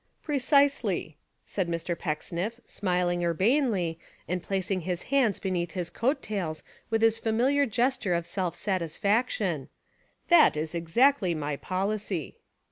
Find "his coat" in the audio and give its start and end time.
5.73-6.23